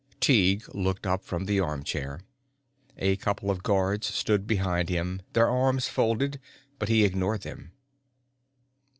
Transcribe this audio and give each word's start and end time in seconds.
Tighe 0.19 0.63
looked 0.73 1.05
up 1.05 1.23
from 1.23 1.45
the 1.45 1.59
armchair. 1.59 2.21
A 2.97 3.17
couple 3.17 3.51
of 3.51 3.61
guards 3.61 4.07
stood 4.07 4.47
behind 4.47 4.89
him, 4.89 5.21
their 5.33 5.47
arms 5.47 5.87
folded, 5.89 6.39
but 6.79 6.89
he 6.89 7.03
ignored 7.05 7.41
them. 7.41 7.71